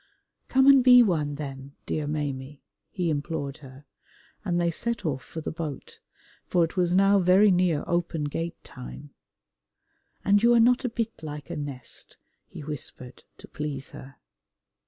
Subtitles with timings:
[0.47, 3.85] "Come and be one then, dear Maimie," he implored her,
[4.43, 5.99] and they set off for the boat,
[6.47, 9.11] for it was now very near Open Gate time.
[10.25, 12.17] "And you are not a bit like a nest,"
[12.47, 14.15] he whispered to please her.